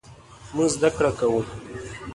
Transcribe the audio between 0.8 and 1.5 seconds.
کړه کوو